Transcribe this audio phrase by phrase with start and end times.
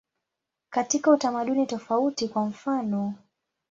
[0.69, 3.13] Katika utamaduni tofauti, kwa mfanof.